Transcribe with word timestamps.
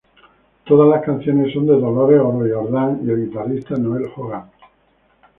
Todas 0.65 0.89
las 0.89 1.03
canciones 1.05 1.53
son 1.53 1.67
de 1.67 1.73
Dolores 1.79 2.19
O'Riordan 2.21 3.01
y 3.05 3.11
el 3.11 3.27
guitarrista 3.29 3.75
Noel 3.75 4.09
Hogan. 4.15 4.45